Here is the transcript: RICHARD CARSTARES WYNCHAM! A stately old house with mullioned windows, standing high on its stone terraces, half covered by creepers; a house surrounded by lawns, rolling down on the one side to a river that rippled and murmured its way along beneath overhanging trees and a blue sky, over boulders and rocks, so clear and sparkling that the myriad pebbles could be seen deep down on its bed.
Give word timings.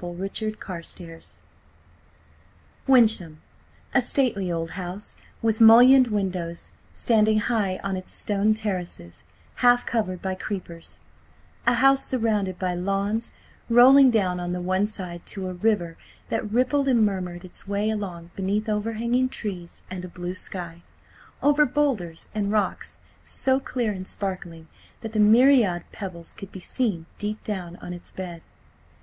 RICHARD 0.00 0.58
CARSTARES 0.58 1.42
WYNCHAM! 2.86 3.42
A 3.92 4.00
stately 4.00 4.50
old 4.50 4.70
house 4.70 5.18
with 5.42 5.60
mullioned 5.60 6.06
windows, 6.08 6.72
standing 6.94 7.40
high 7.40 7.78
on 7.84 7.94
its 7.94 8.10
stone 8.10 8.54
terraces, 8.54 9.26
half 9.56 9.84
covered 9.84 10.22
by 10.22 10.34
creepers; 10.34 11.02
a 11.66 11.74
house 11.74 12.02
surrounded 12.06 12.58
by 12.58 12.72
lawns, 12.72 13.34
rolling 13.68 14.10
down 14.10 14.40
on 14.40 14.54
the 14.54 14.62
one 14.62 14.86
side 14.86 15.26
to 15.26 15.50
a 15.50 15.52
river 15.52 15.98
that 16.30 16.50
rippled 16.50 16.88
and 16.88 17.04
murmured 17.04 17.44
its 17.44 17.68
way 17.68 17.90
along 17.90 18.30
beneath 18.34 18.70
overhanging 18.70 19.28
trees 19.28 19.82
and 19.90 20.06
a 20.06 20.08
blue 20.08 20.34
sky, 20.34 20.82
over 21.42 21.66
boulders 21.66 22.30
and 22.34 22.50
rocks, 22.50 22.96
so 23.24 23.60
clear 23.60 23.92
and 23.92 24.08
sparkling 24.08 24.68
that 25.02 25.12
the 25.12 25.20
myriad 25.20 25.84
pebbles 25.92 26.32
could 26.32 26.50
be 26.50 26.60
seen 26.60 27.04
deep 27.18 27.44
down 27.44 27.76
on 27.82 27.92
its 27.92 28.10
bed. 28.10 28.40